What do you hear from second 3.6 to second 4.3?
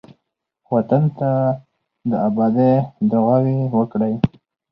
وکړئ.